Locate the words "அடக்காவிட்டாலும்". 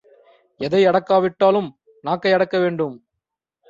0.87-1.69